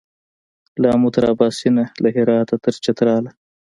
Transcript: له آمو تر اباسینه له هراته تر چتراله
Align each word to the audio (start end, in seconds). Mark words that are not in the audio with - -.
له 0.81 0.87
آمو 0.95 1.09
تر 1.15 1.23
اباسینه 1.33 1.83
له 2.01 2.09
هراته 2.15 2.55
تر 2.63 2.73
چتراله 2.83 3.31